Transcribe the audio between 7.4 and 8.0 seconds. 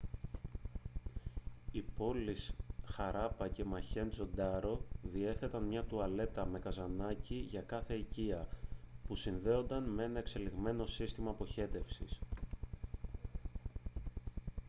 για κάθε